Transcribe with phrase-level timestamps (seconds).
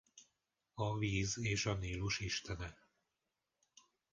[0.73, 2.77] A víz és a Nílus istene.